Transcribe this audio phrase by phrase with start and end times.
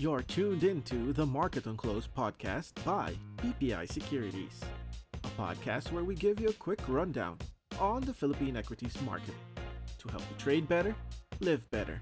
[0.00, 4.58] You're tuned into the Market on Close podcast by BPI Securities,
[5.12, 7.36] a podcast where we give you a quick rundown
[7.78, 9.34] on the Philippine equities market
[9.98, 10.94] to help you trade better,
[11.40, 12.00] live better,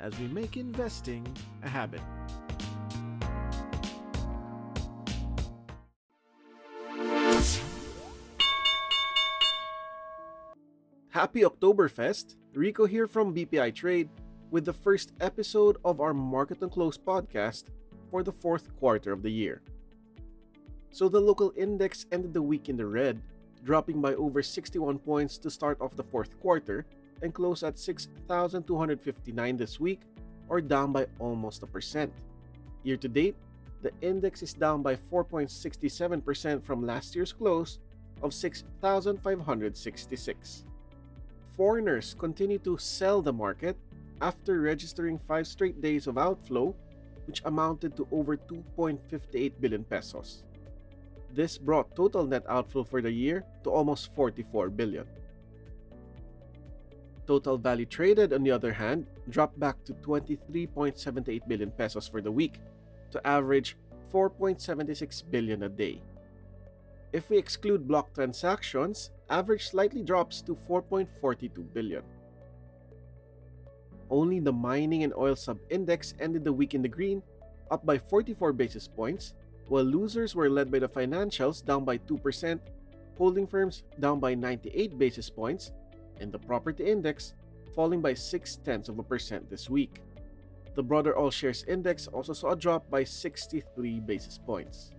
[0.00, 1.24] as we make investing
[1.62, 2.00] a habit.
[11.10, 12.34] Happy Oktoberfest!
[12.54, 14.08] Rico here from BPI Trade
[14.50, 17.64] with the first episode of our Market on Close podcast
[18.10, 19.60] for the fourth quarter of the year.
[20.90, 23.20] So the local index ended the week in the red,
[23.64, 26.86] dropping by over 61 points to start off the fourth quarter
[27.22, 30.02] and close at 6,259 this week,
[30.48, 32.12] or down by almost a percent.
[32.84, 33.34] Year to date,
[33.82, 37.78] the index is down by 4.67% from last year's close
[38.22, 40.64] of 6,566.
[41.56, 43.76] Foreigners continue to sell the market
[44.20, 46.74] after registering five straight days of outflow,
[47.26, 50.44] which amounted to over 2.58 billion pesos.
[51.34, 55.06] This brought total net outflow for the year to almost 44 billion.
[57.26, 62.30] Total value traded, on the other hand, dropped back to 23.78 billion pesos for the
[62.30, 62.60] week,
[63.10, 63.76] to average
[64.12, 66.00] 4.76 billion a day.
[67.12, 72.02] If we exclude block transactions, average slightly drops to 4.42 billion.
[74.10, 77.22] Only the mining and oil sub-index ended the week in the green,
[77.70, 79.34] up by 44 basis points,
[79.68, 82.60] while losers were led by the financials down by 2%,
[83.18, 85.72] holding firms down by 98 basis points,
[86.20, 87.34] and the property index
[87.74, 90.00] falling by 6 tenths of a percent this week.
[90.76, 94.92] The broader all shares index also saw a drop by 63 basis points.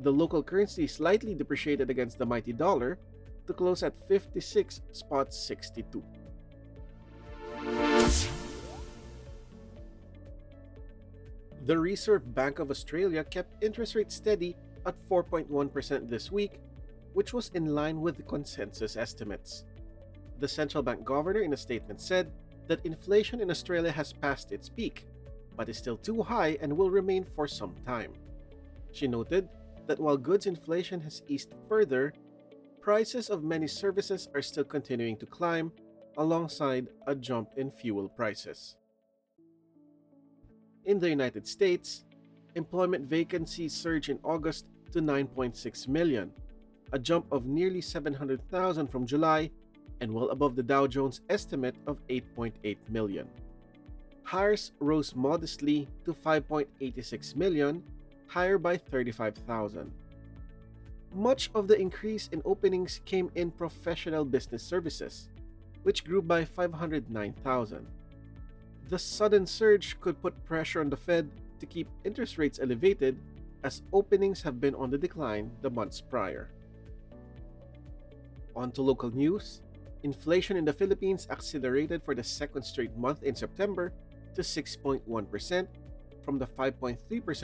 [0.00, 2.98] The local currency slightly depreciated against the mighty dollar
[3.46, 6.02] to close at 56.62.
[11.66, 14.54] The Reserve Bank of Australia kept interest rates steady
[14.86, 16.60] at 4.1% this week,
[17.12, 19.64] which was in line with the consensus estimates.
[20.38, 22.30] The central bank governor in a statement said
[22.68, 25.06] that inflation in Australia has passed its peak,
[25.56, 28.12] but is still too high and will remain for some time.
[28.92, 29.48] She noted
[29.88, 32.12] that while goods inflation has eased further,
[32.80, 35.72] prices of many services are still continuing to climb
[36.16, 38.76] alongside a jump in fuel prices.
[40.84, 42.04] In the United States,
[42.54, 46.32] employment vacancies surged in August to 9.6 million,
[46.92, 49.50] a jump of nearly 700,000 from July
[50.00, 53.28] and well above the Dow Jones estimate of 8.8 million.
[54.22, 57.82] Hires rose modestly to 5.86 million,
[58.26, 59.90] higher by 35,000.
[61.14, 65.30] Much of the increase in openings came in professional business services,
[65.86, 67.86] which grew by 509,000.
[68.88, 71.30] The sudden surge could put pressure on the Fed
[71.60, 73.16] to keep interest rates elevated
[73.62, 76.50] as openings have been on the decline the months prior.
[78.56, 79.62] On to local news.
[80.02, 83.92] Inflation in the Philippines accelerated for the second straight month in September
[84.34, 85.06] to 6.1%
[86.24, 86.98] from the 5.3%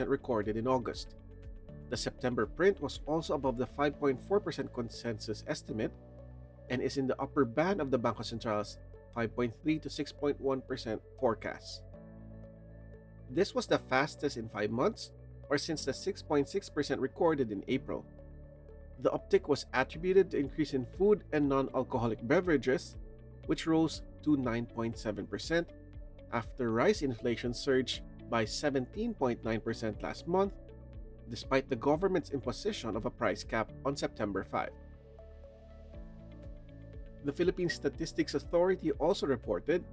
[0.09, 1.15] recorded in August.
[1.89, 4.19] The September print was also above the 5.4%
[4.73, 5.93] consensus estimate
[6.69, 8.77] and is in the upper band of the Bangko Sentral's
[9.15, 11.83] 5.3 to 6.1% forecast.
[13.29, 15.11] This was the fastest in 5 months
[15.49, 18.05] or since the 6.6% recorded in April.
[19.01, 22.95] The uptick was attributed to increase in food and non-alcoholic beverages,
[23.47, 25.65] which rose to 9.7%
[26.31, 30.53] after rice inflation surged by 17.9% last month
[31.29, 34.69] despite the government's imposition of a price cap on September 5.
[37.23, 39.83] The Philippine Statistics Authority also reported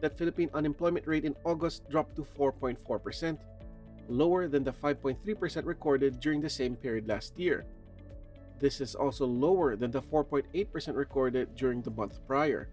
[0.00, 3.38] that Philippine unemployment rate in August dropped to 4.4%,
[4.08, 5.16] lower than the 5.3%
[5.66, 7.64] recorded during the same period last year.
[8.58, 10.50] This is also lower than the 4.8%
[10.96, 12.68] recorded during the month prior.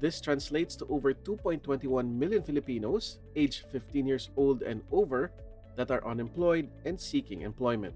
[0.00, 1.82] This translates to over 2.21
[2.14, 5.32] million Filipinos aged 15 years old and over
[5.74, 7.94] that are unemployed and seeking employment.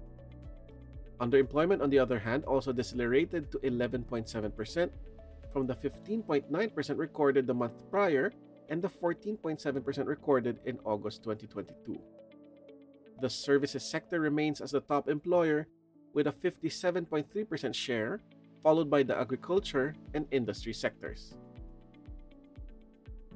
[1.21, 4.89] Underemployment, on the other hand, also decelerated to 11.7%
[5.53, 6.49] from the 15.9%
[6.97, 8.33] recorded the month prior
[8.69, 9.61] and the 14.7%
[10.07, 12.01] recorded in August 2022.
[13.21, 15.67] The services sector remains as the top employer
[16.13, 17.29] with a 57.3%
[17.73, 18.19] share,
[18.63, 21.35] followed by the agriculture and industry sectors.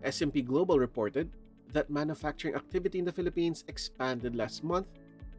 [0.03, 1.29] S&P Global reported
[1.73, 4.87] that manufacturing activity in the Philippines expanded last month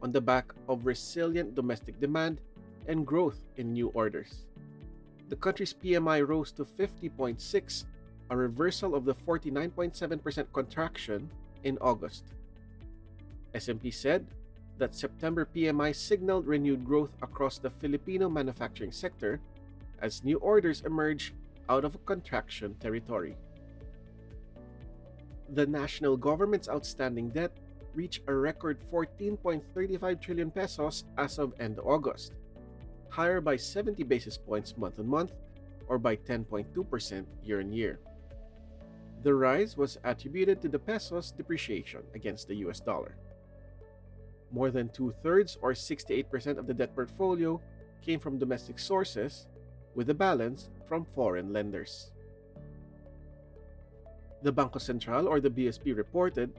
[0.03, 2.41] on the back of resilient domestic demand
[2.87, 4.47] and growth in new orders
[5.29, 7.85] the country's PMI rose to 50.6,
[8.31, 11.31] a reversal of the 49.7% contraction
[11.65, 12.25] in August.
[13.55, 14.27] S&P said
[14.79, 19.41] that September PMI signaled renewed growth across the Filipino manufacturing sector
[20.01, 21.35] as new orders emerge
[21.69, 23.37] out of contraction territory.
[25.55, 27.53] The national government's outstanding debt
[27.95, 32.33] reached a record 14.35 trillion pesos as of end August,
[33.11, 35.33] higher by 70 basis points month on month
[35.89, 37.99] or by 10.2% year on year.
[39.23, 43.17] The rise was attributed to the peso's depreciation against the US dollar.
[44.53, 47.61] More than two thirds, or 68% of the debt portfolio,
[48.01, 49.47] came from domestic sources,
[49.95, 52.13] with the balance from foreign lenders.
[54.43, 56.53] The Bangko Sentral or the BSP, reported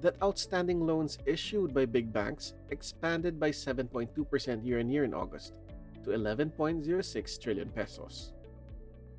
[0.00, 5.58] that outstanding loans issued by big banks expanded by 7.2% year on year in August
[6.06, 8.32] to 11.06 trillion pesos.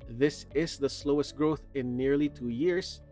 [0.08, 3.02] This is the slowest growth in nearly two years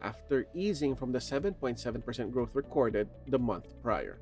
[0.00, 4.20] after easing from the 7.7% growth recorded the month prior.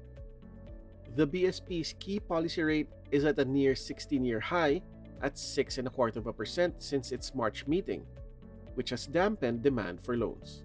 [1.17, 4.81] The BSP's key policy rate is at a near 16 year high
[5.21, 8.07] at 6.25% since its March meeting,
[8.75, 10.63] which has dampened demand for loans.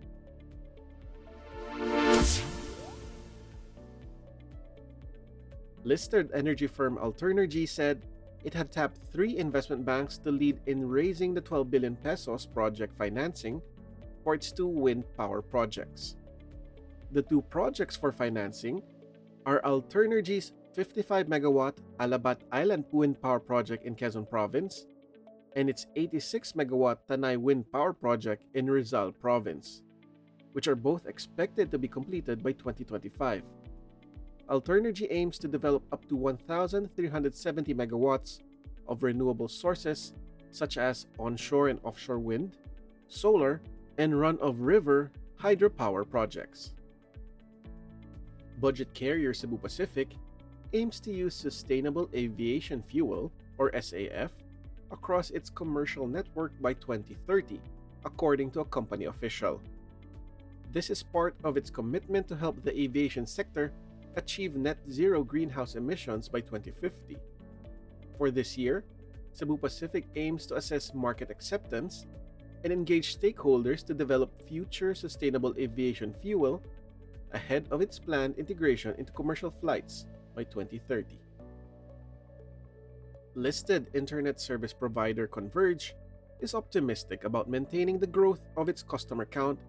[5.84, 8.02] Listed energy firm Alternergy said
[8.44, 12.98] it had tapped three investment banks to lead in raising the 12 billion pesos project
[12.98, 13.62] financing
[14.24, 16.16] for its two wind power projects.
[17.12, 18.82] The two projects for financing
[19.46, 24.86] are Alternergy's 55 megawatt Alabat Island Wind Power Project in Quezon Province
[25.56, 29.82] and its 86 megawatt Tanay Wind Power Project in Rizal Province,
[30.54, 33.44] which are both expected to be completed by 2025.
[34.50, 38.40] Alternergy aims to develop up to 1,370 megawatts
[38.88, 40.14] of renewable sources
[40.52, 42.58] such as onshore and offshore wind,
[43.08, 43.62] solar,
[44.00, 46.74] and run of river hydropower projects.
[48.60, 50.10] Budget carrier Cebu Pacific
[50.74, 54.32] aims to use sustainable aviation fuel, or SAF,
[54.92, 57.62] across its commercial network by 2030,
[58.04, 59.62] according to a company official.
[60.72, 63.72] This is part of its commitment to help the aviation sector
[64.20, 67.18] achieve net zero greenhouse emissions by 2050.
[68.18, 68.84] For this year,
[69.34, 72.06] Cebu Pacific aims to assess market acceptance
[72.64, 76.62] and engage stakeholders to develop future sustainable aviation fuel
[77.32, 80.06] ahead of its planned integration into commercial flights
[80.36, 81.18] by 2030.
[83.36, 85.96] Listed internet service provider Converge
[86.42, 89.60] is optimistic about maintaining the growth of its customer count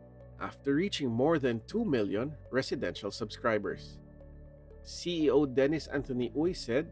[0.40, 3.99] after reaching more than 2 million residential subscribers.
[4.90, 6.90] CEO Dennis Anthony Uy said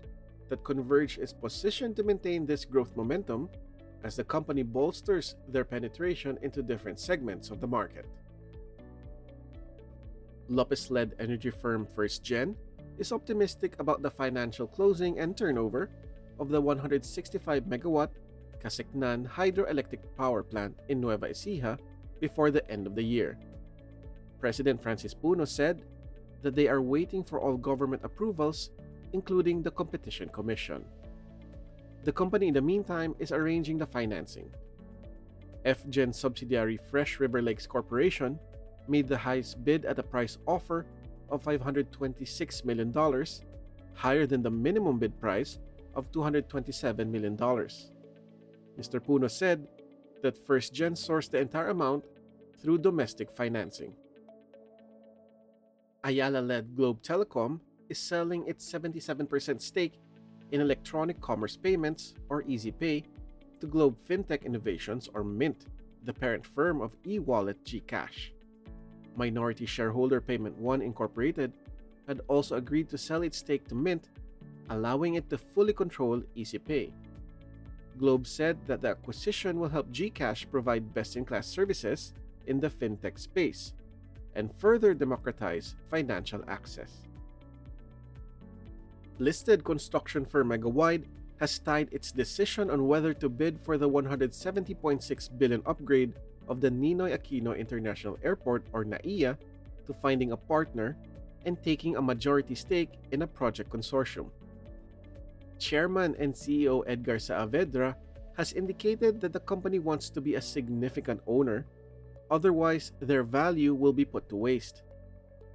[0.49, 3.51] that Converge is positioned to maintain this growth momentum
[4.05, 8.07] as the company bolsters their penetration into different segments of the market.
[10.49, 12.55] Lopez led energy firm First Gen
[12.99, 15.91] is optimistic about the financial closing and turnover
[16.39, 18.11] of the 165 megawatt
[18.63, 21.79] Casecnan hydroelectric power plant in Nueva Ecija
[22.21, 23.39] before the end of the year.
[24.41, 25.83] President Francis Puno said
[26.43, 28.71] that they are waiting for all government approvals,
[29.13, 30.85] including the Competition Commission.
[32.05, 34.51] The company, in the meantime, is arranging the financing.
[35.65, 38.39] FGen subsidiary Fresh River Lakes Corporation
[38.87, 40.87] made the highest bid at a price offer
[41.31, 42.93] of $526 million,
[43.95, 45.59] higher than the minimum bid price
[45.95, 47.37] of $227 million.
[47.37, 49.01] Mr.
[49.01, 49.67] Puno said
[50.23, 52.05] that First Gen sourced the entire amount
[52.63, 53.93] through domestic financing.
[56.05, 59.99] Ayala led Globe Telecom is selling its 77% stake
[60.53, 63.05] in electronic commerce payments, or ECPay,
[63.61, 65.67] to Globe FinTech Innovations, or Mynt,
[66.05, 68.31] the parent firm of e wallet Gcash.
[69.17, 71.53] Minority shareholder Payment One Incorporated
[72.07, 74.09] had also agreed to sell its stake to Mynt,
[74.71, 76.93] allowing it to fully control ECPay.
[77.99, 82.15] Globe said that the acquisition will help Gcash provide best in class services
[82.47, 83.73] in the fintech space
[84.39, 87.03] and further democratize financial access.
[89.19, 91.05] Listed construction firm Megawide
[91.43, 95.03] has tied its decision on whether to bid for the 170.6
[95.39, 96.15] billion upgrade
[96.49, 99.37] of the Ninoy Aquino International Airport or NAIA
[99.87, 100.97] to finding a partner
[101.45, 104.31] and taking a majority stake in a project consortium.
[105.59, 107.95] Chairman and CEO Edgar Saavedra
[108.37, 111.67] has indicated that the company wants to be a significant owner,
[112.31, 114.83] otherwise, their value will be put to waste.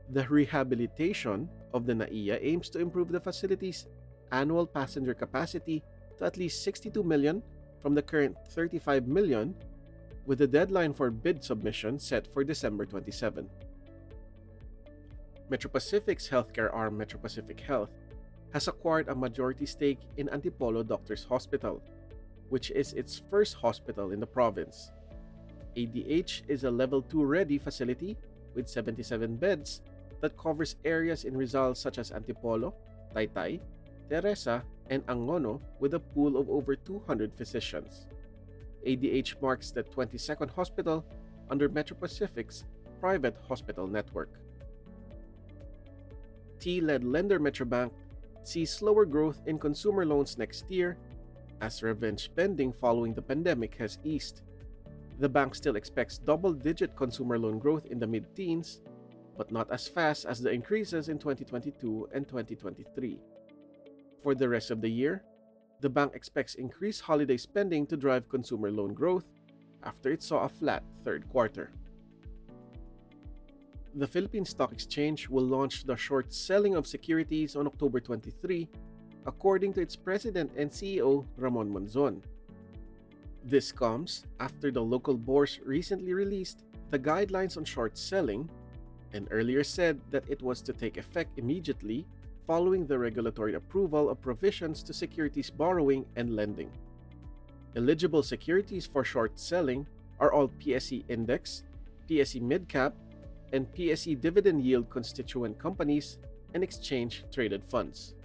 [0.09, 3.87] The rehabilitation of the NAIA aims to improve the facility's
[4.31, 5.83] annual passenger capacity
[6.17, 7.41] to at least 62 million
[7.81, 9.55] from the current 35 million
[10.25, 13.49] with the deadline for bid submission set for December 27.
[15.49, 17.89] Metro Pacific's healthcare arm, Metro Pacific Health,
[18.53, 21.81] has acquired a majority stake in Antipolo Doctors Hospital,
[22.49, 24.91] which is its first hospital in the province.
[25.75, 28.17] ADH is a level 2 ready facility
[28.55, 29.81] with 77 beds
[30.21, 32.73] that covers areas in Rizal such as Antipolo,
[33.15, 33.59] Taytay,
[34.09, 38.07] Teresa, and Angono with a pool of over 200 physicians.
[38.85, 41.05] ADH marks the 22nd hospital
[41.49, 42.65] under Metro Pacific's
[42.99, 44.29] private hospital network.
[46.59, 47.91] Ty-led lender Metrobank
[48.43, 50.97] sees slower growth in consumer loans next year
[51.61, 54.41] as revenge spending following the pandemic has eased.
[55.23, 58.81] The bank still expects double-digit consumer loan growth in the mid-teens,
[59.37, 63.21] but not as fast as the increases in 2022 and 2023.
[64.21, 65.23] For the rest of the year,
[65.79, 69.23] the bank expects increased holiday spending to drive consumer loan growth
[69.83, 71.71] after it saw a flat third quarter.
[73.95, 78.67] The Philippine Stock Exchange will launch the short selling of securities on October 23,
[79.25, 82.21] according to its president and CEO Ramon Monzon.
[83.43, 88.49] This comes after the local bourse recently released the guidelines on short selling
[89.11, 92.07] and earlier said that it was to take effect immediately
[92.47, 96.71] following the regulatory approval of provisions to securities borrowing and lending.
[97.75, 99.85] Eligible securities for short selling
[100.19, 101.63] are all PSE Index,
[102.09, 102.93] PSE Midcap,
[103.51, 106.17] and PSE Dividend Yield constituent companies
[106.53, 108.15] and exchange traded funds.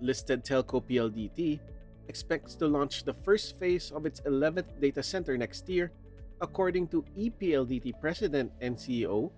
[0.00, 1.60] Listed Telco PLDT
[2.08, 5.92] expects to launch the first phase of its 11th data center next year,
[6.40, 9.30] according to ePLDT President and CEO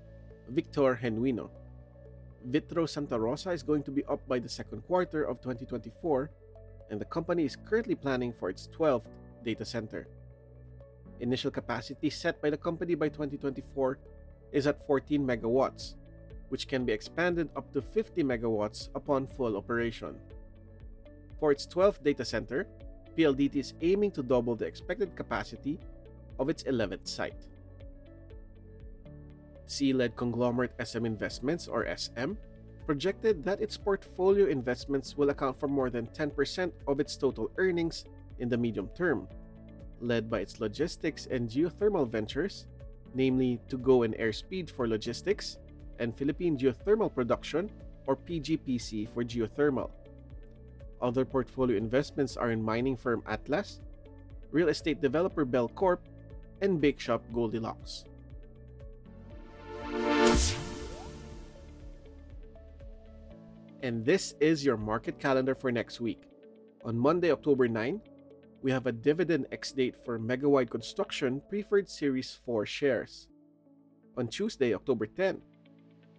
[0.49, 1.51] Victor Genuino.
[2.45, 6.31] Vitro Santa Rosa is going to be up by the second quarter of 2024,
[6.91, 9.07] and the company is currently planning for its 12th
[9.45, 10.09] data center.
[11.21, 13.99] Initial capacity set by the company by 2024
[14.53, 15.95] is at 14 megawatts,
[16.49, 20.17] which can be expanded up to 50 megawatts upon full operation.
[21.41, 22.69] For its 12th data center,
[23.17, 25.81] PLDT is aiming to double the expected capacity
[26.39, 27.49] of its 11th site.
[29.67, 32.37] Sy-led conglomerate SM Investments or SM
[32.85, 38.05] projected that its portfolio investments will account for more than 10% of its total earnings
[38.39, 39.29] in the medium term,
[40.01, 42.67] led by its logistics and geothermal ventures,
[43.15, 45.59] namely 2GO and Airspeed for logistics
[46.01, 47.71] and Philippine Geothermal Production
[48.07, 49.91] or PGPC for geothermal.
[51.03, 53.81] Other portfolio investments are in mining firm Atlas,
[54.51, 56.01] real estate developer Belle Corp,
[56.61, 58.05] and bake shop Goldilocks.
[63.83, 66.25] And this is your market calendar for next week.
[66.85, 68.01] On Monday, October 9,
[68.63, 73.29] we have a dividend ex date for Megawide Construction Preferred Series 4 shares.
[74.19, 75.41] On Tuesday, October 10,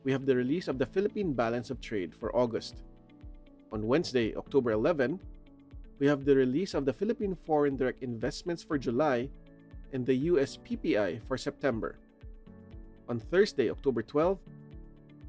[0.04, 2.82] we have the release of the Philippine Balance of Trade for August.
[3.72, 5.18] On Wednesday, October 11,
[6.00, 9.30] we have the release of the Philippine Foreign Direct Investments for July
[9.94, 11.96] and the US PPI for September.
[13.08, 14.40] On Thursday, October 12,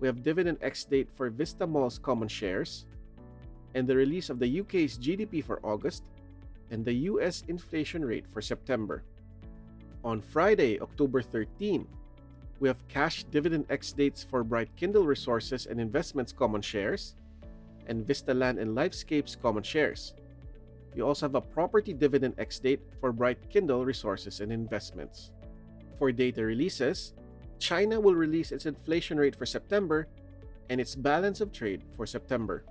[0.01, 2.87] we have dividend ex date for Vista Mall's common shares
[3.77, 6.03] and the release of the UK's GDP for August
[6.73, 9.05] and the US inflation rate for September.
[10.03, 11.87] On Friday, October 13,
[12.59, 17.15] we have cash dividend ex dates for Bright Kindle Resources and Investments common shares
[17.87, 20.15] and Vista Land and Lifescapes common shares.
[20.95, 25.31] You also have a property dividend ex date for Bright Kindle Resources and Investments.
[25.99, 27.15] For data releases,
[27.59, 30.09] China will release its inflation rate for September
[30.69, 32.65] and its balance of trade for September.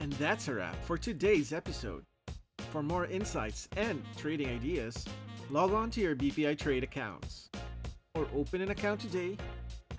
[0.00, 2.04] And that's a wrap for today's episode.
[2.70, 5.04] For more insights and trading ideas,
[5.50, 7.50] log on to your BPI Trade accounts
[8.14, 9.36] or open an account today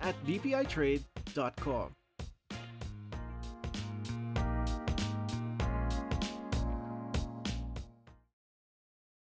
[0.00, 1.94] at bpitrade.com.